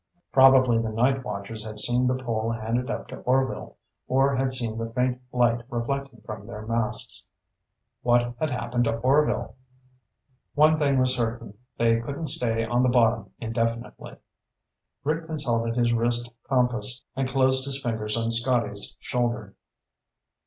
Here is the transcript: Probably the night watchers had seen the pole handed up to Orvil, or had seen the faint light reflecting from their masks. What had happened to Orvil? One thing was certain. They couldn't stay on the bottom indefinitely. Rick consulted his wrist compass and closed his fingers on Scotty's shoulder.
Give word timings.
Probably 0.31 0.79
the 0.79 0.91
night 0.91 1.23
watchers 1.23 1.63
had 1.63 1.77
seen 1.77 2.07
the 2.07 2.15
pole 2.15 2.49
handed 2.49 2.89
up 2.89 3.07
to 3.09 3.17
Orvil, 3.17 3.77
or 4.07 4.35
had 4.35 4.51
seen 4.51 4.75
the 4.79 4.89
faint 4.89 5.21
light 5.31 5.61
reflecting 5.69 6.21
from 6.21 6.47
their 6.47 6.65
masks. 6.65 7.27
What 8.01 8.33
had 8.39 8.49
happened 8.49 8.85
to 8.85 8.97
Orvil? 8.97 9.55
One 10.55 10.79
thing 10.79 10.97
was 10.97 11.13
certain. 11.13 11.53
They 11.77 11.99
couldn't 11.99 12.29
stay 12.29 12.65
on 12.65 12.81
the 12.81 12.89
bottom 12.89 13.29
indefinitely. 13.37 14.15
Rick 15.03 15.27
consulted 15.27 15.75
his 15.75 15.93
wrist 15.93 16.31
compass 16.49 17.05
and 17.15 17.29
closed 17.29 17.65
his 17.65 17.79
fingers 17.79 18.17
on 18.17 18.31
Scotty's 18.31 18.95
shoulder. 18.99 19.53